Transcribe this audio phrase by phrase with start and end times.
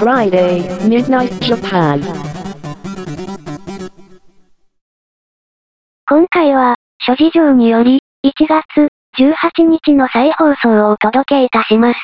[0.00, 2.00] Friday, Midnight Japan.
[6.08, 11.98] 今回は、諸事情により、1月18日の再放送をお届けいたします。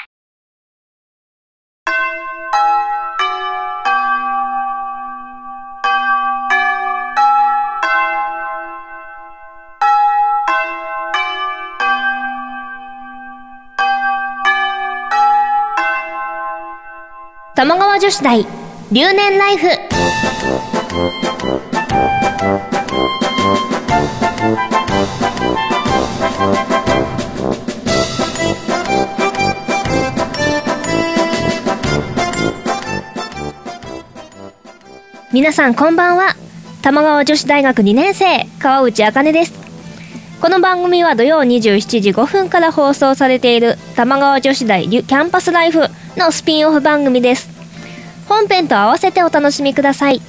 [17.56, 18.46] 玉川女子大
[18.92, 19.66] 留年ライフ。
[35.32, 36.36] 皆さんこんばんは。
[36.82, 39.54] 玉川女子大学2年生川内茜です。
[40.42, 45.88] この番組は土曜27時5分から放送されている玉川女子大キャンパスライフ。
[46.16, 47.48] のスピンオフ番組です。
[48.26, 50.20] 本編と合わせてお楽しみください。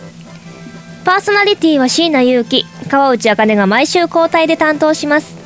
[1.06, 5.38] パーソナリティは椎名祐希川内茜が毎週交代で担当します。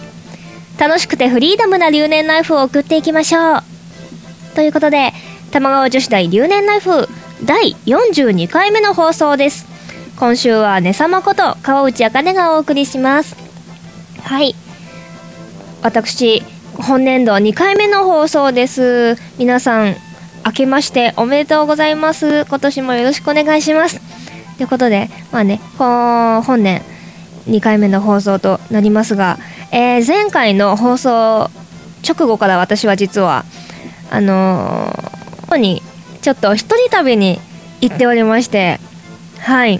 [0.79, 3.63] 楽しくてフリーダムな留年ライフを送っていきましょう。
[4.55, 5.13] ということで
[5.51, 7.07] 玉川女子大留年ライフ
[7.45, 9.67] 第42回目の放送です。
[10.17, 13.35] 今週はねさまこと川内茜がお送りします。
[14.23, 14.55] はい。
[15.83, 16.41] 私
[16.73, 19.15] 本年度2回目の放送です。
[19.37, 19.95] 皆さん
[20.45, 22.45] 明けましておめでとうございます。
[22.45, 23.99] 今年もよろしくお願いします。
[24.57, 26.81] ということでまあね本年
[27.47, 29.37] 2回目の放送となりますが、
[29.71, 31.49] えー、前回の放送
[32.07, 33.45] 直後から私は実は
[34.09, 35.81] あのー、に
[36.21, 37.39] ちょっと一人旅に
[37.81, 38.79] 行っておりまして
[39.39, 39.79] はい。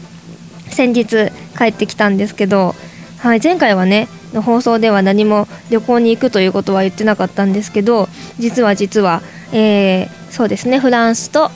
[0.69, 2.73] 先日帰ってきたんですけど、
[3.19, 8.07] はい、前回はねの放送では何も旅行に行くということは言ってなかったんですけど
[8.39, 9.21] 実は実は、
[9.53, 10.79] えー、そうですね。
[10.79, 11.51] フランスと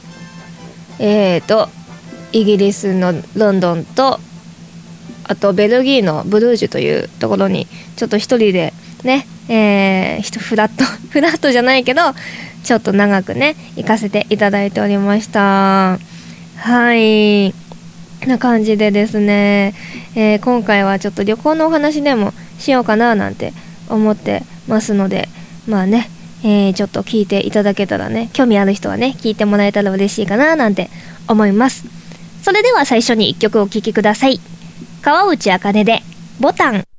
[0.99, 1.69] えーと
[2.31, 4.19] イギリスのロンドンと
[5.23, 12.01] あとベルギーのブルージュというところにちょっと一人でねえー、フラット フラットじゃないけど
[12.63, 15.99] ちょっと長くね行かせていただいておりました。
[16.57, 17.53] はい。
[18.25, 19.75] な感じでですね、
[20.15, 23.53] えー、今回はちょっと旅行のお話でもしようかななんて
[23.87, 25.29] 思ってますので
[25.67, 26.09] まあね、
[26.47, 30.89] えー、ちょっと聞いていただけたらね興味ある人はね聞いてもらえたら嬉しいかななんて
[31.27, 31.85] 思います。
[32.43, 34.39] それでは最初に1曲お聴きください。
[35.01, 36.03] 川内茜で
[36.39, 36.94] ボタン。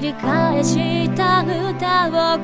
[0.00, 2.38] 繰り返した歌を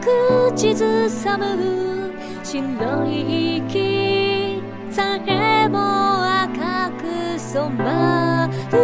[0.52, 2.12] 口ずさむ
[2.44, 4.62] 白い息。
[4.90, 5.78] さえも
[6.42, 8.76] 赤く染まる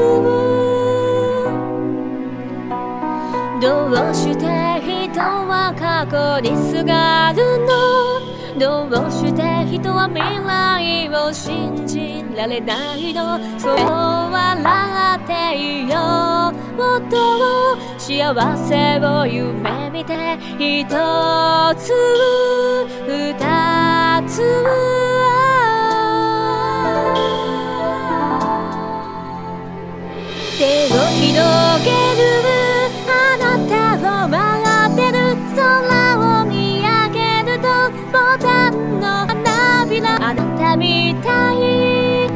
[3.60, 8.21] どうして人は過去にすがるの？
[8.58, 13.38] どうして人は未来を信じられないの？
[13.58, 15.96] そう笑っていよ。
[16.76, 17.16] もっと
[17.98, 20.86] 幸せを夢見て一
[21.76, 21.92] つ
[23.06, 23.34] 二
[24.28, 24.42] つ
[41.12, 41.56] みたい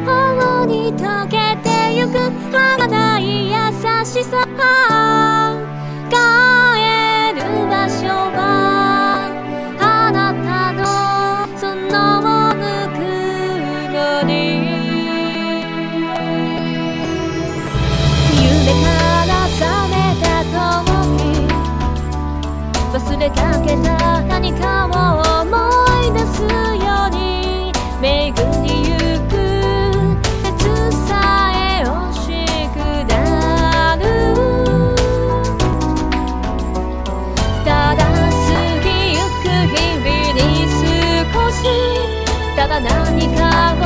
[0.05, 2.13] 頬に溶けてゆく。
[2.53, 3.57] 儚い優
[4.05, 4.47] しさ
[6.11, 6.15] 帰
[7.35, 8.07] る場所
[8.37, 8.39] は
[9.81, 9.83] あ
[10.13, 10.85] なたの
[11.59, 12.61] そのぬ
[12.93, 12.99] く
[13.93, 14.31] もり
[18.43, 18.45] 夢
[18.85, 18.87] か
[19.27, 20.55] ら覚めた時
[22.93, 23.89] 忘れかけた
[24.23, 24.89] 何かを
[25.41, 25.45] 思
[26.05, 26.47] い出すよ
[27.07, 27.36] うに。
[28.01, 28.95] 巡りゆ
[29.27, 29.33] く
[30.43, 30.61] 鉄
[31.09, 31.11] さ
[31.55, 32.29] えをし
[32.75, 32.77] く
[33.09, 34.03] なる
[37.65, 38.13] ただ過
[38.85, 40.39] ぎゆく日々に
[41.33, 41.57] 少し
[42.55, 43.41] ただ何か
[43.81, 43.83] を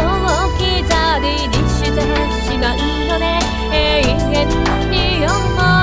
[0.49, 0.91] 置き去
[1.21, 2.01] りにして
[2.45, 2.77] しまう
[3.07, 3.39] のね
[3.73, 4.43] 永遠
[4.91, 5.39] に思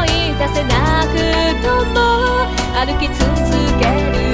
[0.05, 0.07] い
[0.37, 0.75] 出せな
[1.07, 1.15] く
[1.63, 1.95] とも
[2.75, 3.23] 歩き続
[3.79, 4.26] ける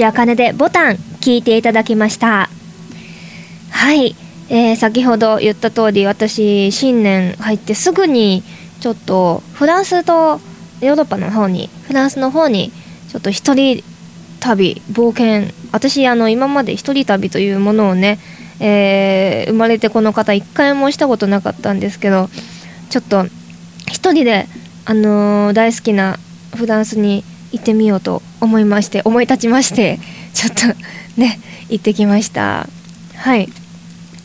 [0.00, 2.48] 内茜でボタン聞いていただきました。
[3.70, 4.16] はい、
[4.48, 8.42] えー先ほど言った通り私新年入ってすぐに
[8.80, 10.40] ちょっとフランスと
[10.80, 12.72] ヨーロッパの方にフランスの方に
[13.10, 13.84] ちょっと一人
[14.40, 18.18] 旅冒険私あの今まで一人旅というものをね、
[18.58, 22.30] えー生まれてこの方一回もしたことなかったんですけど
[22.88, 23.26] ちょっと
[23.90, 24.46] 一人で、
[24.86, 26.16] あのー大好きな
[26.56, 29.98] フランスに行ってみようと思いまして思い立ちまして
[30.34, 30.66] ちょっと
[31.20, 31.38] ね
[31.68, 32.66] 行ってきました。
[33.16, 33.48] はい。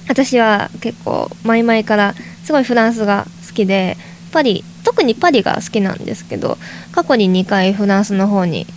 [0.08, 2.14] 私は結構前々から
[2.44, 3.98] すごいフランスが好きで
[4.32, 6.58] パリ特にパリが好きなんですけど
[6.92, 8.68] 過去に2回フランスの方に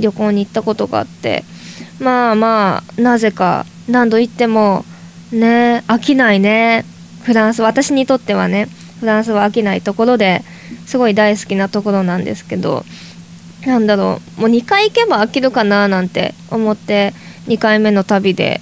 [0.00, 1.44] 旅行に行ったことがあって
[2.00, 4.84] まあまあなぜか何度行っても
[5.30, 6.84] ね飽きないね。
[7.22, 8.68] フランス私にとってはね
[9.00, 10.42] フランスは飽きないところで
[10.86, 12.84] すごい大好きなところなんですけど
[13.66, 17.12] なんだろうもう2回行けば飽きるかななんて思って
[17.46, 18.60] 2回目の旅で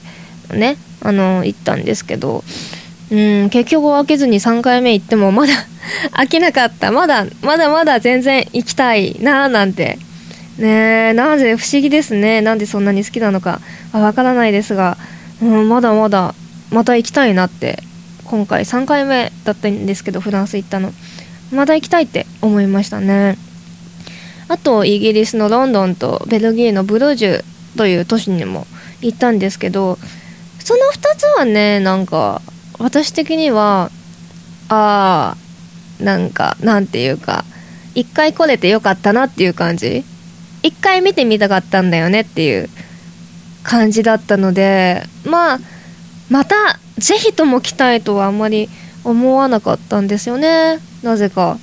[0.52, 2.44] ねあの行ったんですけど
[3.10, 5.52] うん結局飽きずに3回目行ってもまだ
[6.12, 6.92] 飽きなかった。
[6.92, 9.98] まだまだまだ全然行きたいななんて。
[10.58, 11.56] ねえなぜ？
[11.56, 12.40] 不思議ですね。
[12.40, 13.60] なんでそんなに好きなのか。
[13.92, 14.96] わからないですが、
[15.40, 16.34] うん、まだまだ
[16.70, 17.82] また行きたいなって。
[18.24, 20.92] 今回3回目だったんですけどフランス行ったの。
[21.50, 23.36] また行きたいって思いましたね。
[24.52, 27.44] あとイギリスのロンドンとベルギーのブルージュ
[27.78, 28.66] という都市にも
[29.00, 29.96] 行ったんですけど
[30.58, 32.42] その2つはねなんか
[32.78, 33.90] 私的には
[34.68, 35.36] あ
[36.00, 37.46] あなんかなんていうか
[37.94, 40.04] 一回来れてよかったなっていう感じ。
[40.62, 42.68] 一回見てみたかったんだよねっていう
[43.64, 45.58] 感じだったのでまあ
[46.30, 46.54] また
[46.98, 48.68] ぜひとも来たいとはあんまり
[49.02, 50.78] 思わなかったんですよね。
[51.02, 51.58] なぜか。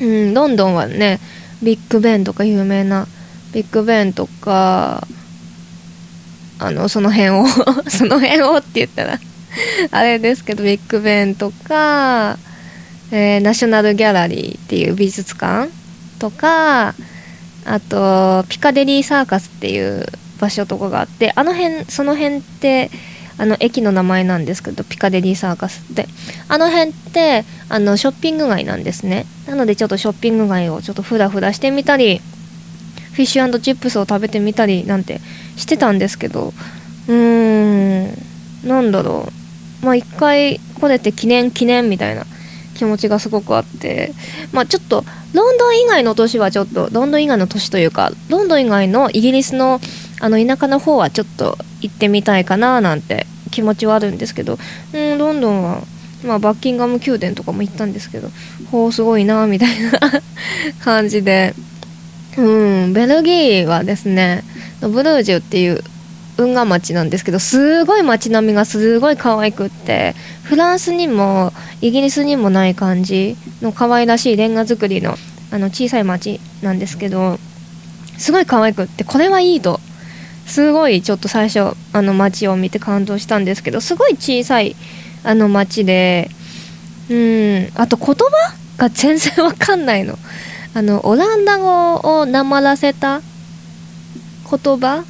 [0.00, 1.20] うんロンドンはね
[1.64, 3.06] ビッグベンとか有名な
[3.52, 5.06] ビッグベンとか
[6.58, 7.46] あのその辺を
[7.88, 9.18] その辺をって言ったら
[9.90, 12.38] あれですけどビッグベンとか、
[13.10, 15.70] えーナショナルギャラリーっていう美術館
[16.18, 16.94] とか
[17.64, 20.06] あとピカデリーサーカスっていう
[20.40, 22.90] 場所とかがあってあの辺その辺って
[23.36, 26.06] あの駅の名前なんですけどピカデリーサーカスって
[26.48, 29.26] あの辺ってあのショッピング街なんですね。
[29.46, 32.20] なのでちょっとショッピング街をちょっとフラフラしてみたり
[33.12, 35.20] フィッシュチップスを食べてみたりなんて
[35.56, 36.52] してたんですけど
[37.08, 39.28] うーんなんだろ
[39.82, 39.84] う。
[39.84, 42.24] まあ一回来れて記念記念みたいな
[42.74, 44.12] 気持ちがすごくあって
[44.52, 49.80] まあちょっとロンドン以外の都市はちょっとロンドン以外の都市というかロンドン以外のイギリスの
[50.24, 54.56] あの田舎の方はちょっと行ってみたいかななんて気持ちはあるんですけど
[54.94, 55.82] うんロンドンは
[56.24, 58.30] まあバッキンガム宮殿とかも行ったんですけど
[58.70, 60.00] ほうすごいなみたいな
[60.82, 61.54] 感じで。
[62.36, 64.42] うんベルギーはですね
[64.80, 65.84] ブルージュっていう
[66.36, 75.14] 運河町なんですけどすごい街並みがすごい可愛くってフランスにもイギリスにもない感じの可愛らしいレンガ造りの
[75.52, 77.38] あの小さい町なんですけど
[78.18, 79.78] すごい可愛くってこれはいいと
[80.46, 84.76] すごいちょっと最初あの街を見て感動したんですけどすごい小さい
[85.22, 86.28] あの街で
[87.10, 90.18] うんあと言葉が全然わかんないの。
[90.76, 93.20] あのオランダ語をなまらせた
[94.50, 95.04] 言葉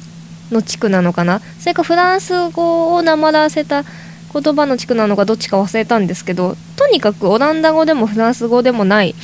[0.51, 1.41] の地区なのかな？
[1.59, 3.83] それかフランス語をなまらせた
[4.31, 9.15] 言葉の地区なのかどっちか忘れたんですけどとにかくオランダ語でもフランス語でもない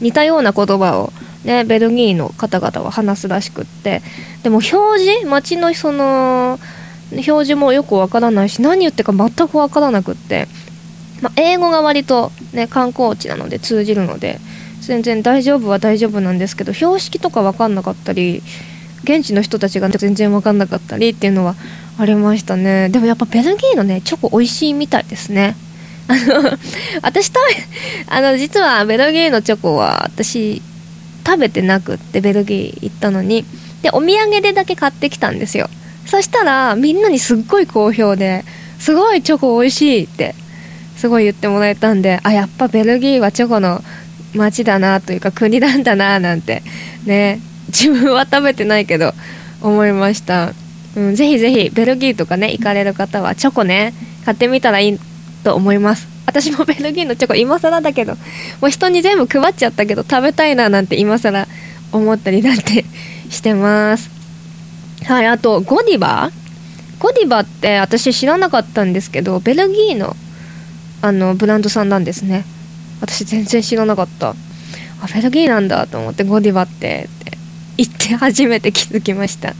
[0.00, 1.12] 似たような言葉を、
[1.44, 4.02] ね、ベルギーの方々は話すらしくって
[4.42, 6.58] でも表示街のその
[7.12, 10.46] 表示もよくわからないし何言ってるか全くわからなくって、
[11.22, 14.38] まあ、英語が割と、ね、観光地なので通じるので
[14.80, 18.42] 全然大丈夫は大丈夫なんですけど標識とか分かんなかったり
[19.04, 21.54] 現地の人たちが全然分かんなかったりっていうのは
[21.98, 22.88] ありましたね。
[22.88, 25.56] でもやっぱベルギーのねチョコ美味しいみたいですね。
[26.08, 26.58] あの
[27.02, 27.40] 私食べ
[28.08, 30.62] あの実はベルギーのチョコは私
[31.26, 33.44] 食べてなくってベルギー行ったのに。
[33.82, 35.68] でお土産でだけ買ってきたんですよ。
[36.06, 38.44] そしたらみんなにすっごい好評で
[38.78, 40.34] すごいチョコ美味しいって
[40.96, 43.80] すごい言ってもらえたんであやっぱベルギーはチョコの
[44.34, 46.62] 街だなというか国なんだななんて
[47.06, 49.12] ね自分は食べてないけど
[49.62, 50.52] 思いました、
[50.96, 53.94] うん、ぜひぜひベルギーとかね行かれる方はチョコね
[54.24, 54.98] 買ってみたらいい
[55.44, 56.08] と思います。
[56.26, 58.14] 私も ベルギーのチョコ今更だけど
[58.60, 61.46] もう人に全部配っちゃったけど食べたいななんて今更
[61.92, 62.84] 思ったりなんて
[63.30, 64.10] してます。
[65.06, 66.30] はいあとゴディバ？
[66.98, 70.14] ゴディバって私知らなかったんですけどベルギーの
[71.00, 72.44] あのブランドさんなんですね。
[73.00, 74.30] 私全然知らなかった。
[74.30, 74.34] あ
[75.14, 77.38] ベルギーなんだと思ってゴディバってって
[77.78, 79.50] 言って初めて気づきました。
[79.50, 79.54] う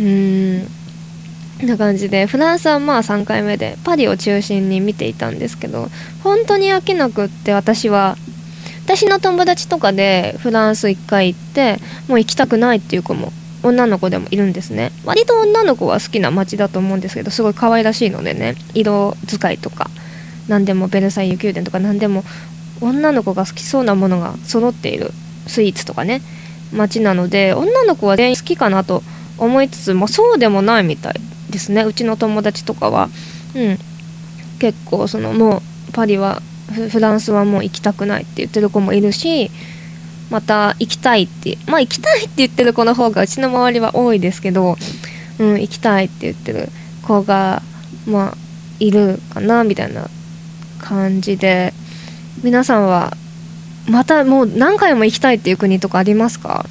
[0.00, 0.68] ーん。
[1.66, 5.88] な感じでフランスはまあ3回目でパリを中心に見ていたんですけど
[6.22, 8.16] 本当に飽きなくって私は
[8.88, 11.76] 私の友達とかでフランス1回行って
[12.08, 14.92] もう行きたくないっていう子も女の子でもいるんですね。
[15.04, 19.90] 割と女の子は好きな街だと思うんですけどすごい可愛らしいのでね色使いとか
[20.48, 22.24] 何でもベルサイユ宮殿とか何でも
[22.80, 25.10] 女の子が好きそうなものが揃っている
[25.46, 26.22] スイーツとかね
[26.72, 29.02] 街なので女の子は全員好きかなと
[29.36, 31.82] 思いつつ、まあ、そうでもないみたいですね。
[31.82, 33.10] うちの友達とかは。
[33.54, 33.78] うん。
[34.58, 36.42] 結構そのもうパリは
[36.72, 39.50] フランスはもう行きたくないって言ってる子もいるし
[40.30, 44.76] また行きたいってまあ行きたいって言ってる子の方がうちの周りは多いですけど、
[45.38, 46.68] うん、行きたいって言ってる
[47.02, 47.62] 子が
[48.06, 48.34] まあ
[48.78, 50.08] いるかなみたいな
[50.80, 51.72] 感じで
[52.42, 53.12] 皆さんは
[53.88, 56.66] またもう何回も行きたいっていう国とかありますか？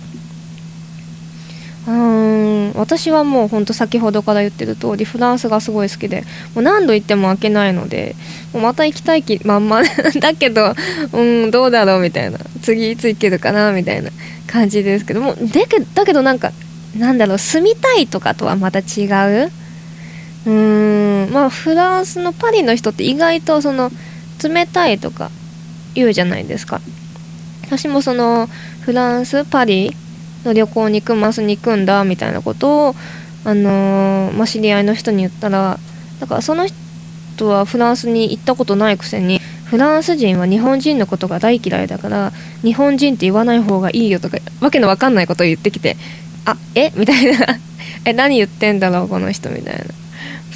[1.88, 8.14] うん私はもうほんと先ほどから言ってる通りフランスがすごい好きでもう何度行っても飽きないので
[8.54, 9.82] もうまた行きたい気まんま
[10.20, 10.74] だけど
[11.14, 12.40] うんどうだろうみたいな。
[12.62, 14.10] 次いつ行けるかなみたいな
[14.46, 16.52] 感じですけどもだけだけどなんか
[16.98, 19.08] なんだろう住みたいとかとはまた違
[19.46, 19.52] う？
[20.46, 23.90] うんまあフランスのパリの人って意外とその
[24.44, 25.32] 冷たいとか
[25.96, 26.82] 言うじゃないですか。
[27.64, 28.48] 私もその
[28.82, 29.96] フランスパリ
[30.48, 32.96] の旅行に行くマスに行くんだみたいなことを、
[33.46, 35.78] あのーまあ、知り合いの人に言ったら
[36.20, 36.68] だからその
[37.36, 42.32] 人はフランスに行ったことないくせにフランス人は日本人のことが大嫌いだから
[42.64, 45.98] 日本人って言わない方がいいよとかわけのわかんないことを言ってきて
[46.46, 46.92] あえ？
[46.96, 47.60] みたいな。
[48.06, 49.50] え何言ってんだろうこの人？
[49.50, 49.84] みたいな。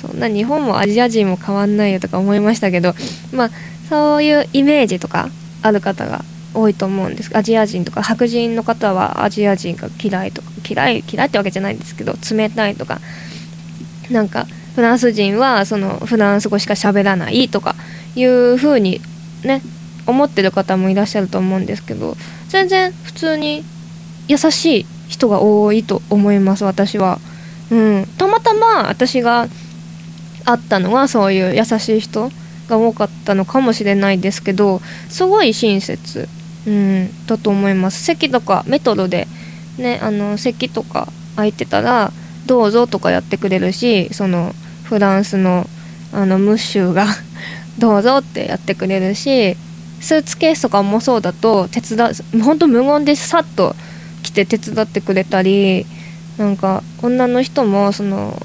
[0.02, 2.96] そんな日本もアジア人も変わんないよとか思いましたけど
[3.32, 3.50] まあ
[3.88, 5.30] そういうイメージとか
[5.62, 7.36] ある方が多いと思うんです。
[7.36, 13.00] アジア人とか白人の方はアジア人が嫌いとか嫌い嫌いってわけじゃないんですけど冷たいとか
[14.10, 17.76] なんかフランス人はそのフランス語しか喋らないとか
[18.16, 19.02] いう風に
[19.44, 19.62] ね
[20.08, 22.16] 思ってる方もいらっしゃると思うんですけど
[22.50, 23.64] 全然普通に
[24.28, 27.20] 優しい人が多いと思います私は。
[27.70, 29.48] うん、たまたま私が
[30.44, 32.30] 会ったのはそういう優しい人
[32.68, 34.80] が多かったのかもしれないですけど
[35.10, 36.28] すごい親切、
[36.68, 38.04] うん、だと思います。
[38.04, 39.28] 席とかメトロで
[39.78, 42.12] ねあの席とか空いてたら
[42.46, 44.54] どうぞとかやってくれるしその
[44.84, 45.68] フランスの
[46.14, 47.08] あのムッシュが
[47.80, 49.56] どうぞってやってくれるし
[50.02, 53.76] スーツケースとかもそうだと手伝う本当無言でさっと
[54.24, 55.86] 来て手伝ってくれたり
[56.38, 58.42] なんか女の人もその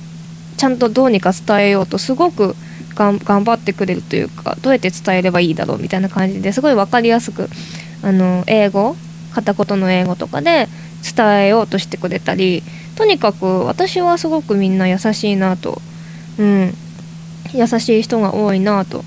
[0.56, 2.54] ちゃんとどうにか伝えようとすごく
[2.94, 7.48] 頑張ってくれるというかどうやって伝えればいいだろうみたいな感じですごい分かりやすく
[8.02, 8.96] あの英語
[9.34, 10.68] 片言の英語とかで
[11.16, 12.62] 伝えようとしてくれたり
[12.96, 15.80] とにかく私はすごくみんな優しいなと、
[16.38, 16.74] うん、
[17.52, 19.04] 優しい人が多いなと、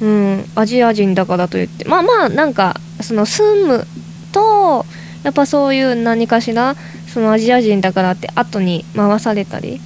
[0.00, 1.86] うん、アジア人だからといって。
[1.86, 3.86] まあまあなんかその住む
[4.32, 4.84] と
[5.22, 9.80] やっぱそういう何かしらそのアジア人だからって後に回されたり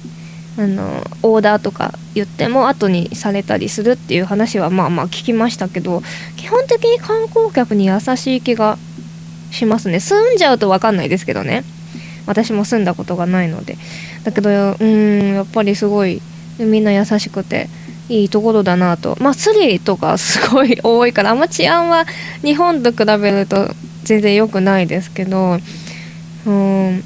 [0.57, 6.01] あのオーダーとか言っても後にされたりするっていう話はまあまあ聞きましたけど
[6.35, 8.77] 基本的に観光客に優しい気が
[9.51, 9.99] しますね。
[9.99, 11.63] 住んじゃうと分かんないですけどね。
[12.25, 13.77] 私も住んだことがないので。
[14.23, 14.49] だけど
[14.79, 16.21] うんやっぱりすごい
[16.59, 17.69] みんな優しくて
[18.09, 19.15] いいところだなと。
[19.21, 22.05] まあスリとかすごい多いからあんま治安は
[22.41, 23.69] 日本と比べると
[24.03, 25.59] 全然良くないですけど
[26.45, 27.03] うん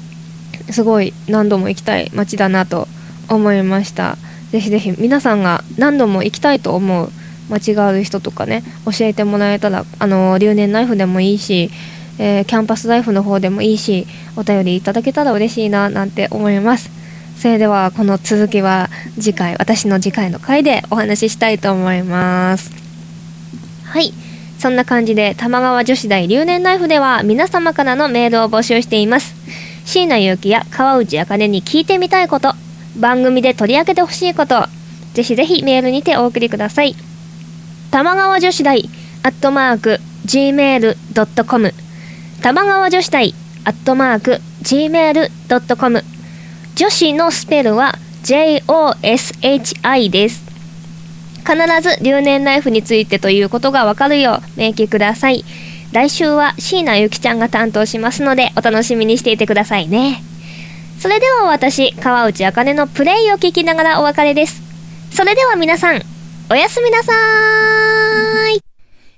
[0.70, 2.88] すごい何度も行きたい街だなと
[3.34, 4.16] 思いました。
[4.50, 7.10] ぜひぜひ皆さんが何度も行きたいと思う
[7.48, 11.70] 街がある人とかね教えてもらえたらあの留年ナイフでもいいし、
[12.18, 16.90] えーキャンパスライフの方でもいいしお便りいただけたら嬉しいななんて思います。
[17.38, 22.70] それではこの続きは次回私の次回の回でお話ししたいと思います。
[23.84, 24.12] はい。
[24.58, 29.34] そんな感じで玉川女子大留年ナイフでは皆様からのメールを募集しています。
[29.84, 32.54] 椎名結城や川内茜に聞いてみたいこと
[32.98, 34.66] 番組で取り上げてほしいこと
[35.14, 36.94] ぜひぜひメールにてお送りください。
[37.90, 38.88] 玉川女子大
[39.22, 41.74] アットマーク gmail.com
[42.42, 43.34] 玉川女子大
[43.64, 46.02] アットマーク gmail.com
[46.74, 50.42] 女子のスペルは JOSHI です。
[51.44, 55.44] 必ず留年ナイフについてということがわかるよう明記ください。
[55.92, 60.22] 来週は椎名ゆきちゃんが担当しますのでお楽しみにしていてくださいね。
[61.02, 64.62] それでは私川内茜のプレイを聞きながらお別れです。
[65.10, 66.00] それでは皆さん
[66.48, 68.60] おやすみなさーい。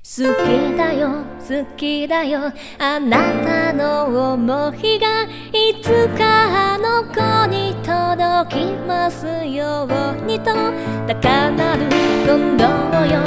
[0.03, 1.11] 好きだよ
[1.47, 2.51] 好きだよ。
[2.79, 10.55] あなたの想いがいつかあの子に届きますようにと。
[11.07, 11.85] 高鳴る
[12.27, 12.65] 今度
[13.05, 13.23] よ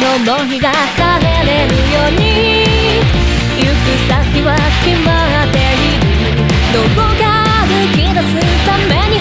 [0.00, 3.00] のの日が離れるように
[3.56, 4.54] 行く先は
[4.84, 5.08] 決ま
[5.44, 5.60] ってい
[6.00, 6.06] る。
[6.72, 7.24] どこか
[7.66, 8.30] 抜き出す
[8.66, 9.18] ために